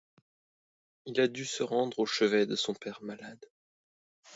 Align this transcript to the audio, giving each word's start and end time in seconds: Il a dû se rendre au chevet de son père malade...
Il 1.05 1.21
a 1.21 1.27
dû 1.27 1.45
se 1.45 1.61
rendre 1.61 1.99
au 1.99 2.07
chevet 2.07 2.47
de 2.47 2.55
son 2.55 2.73
père 2.73 3.03
malade... 3.03 3.45